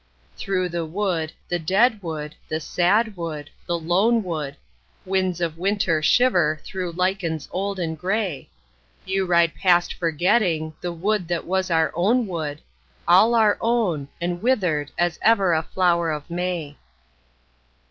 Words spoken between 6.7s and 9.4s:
lichens old and grey, You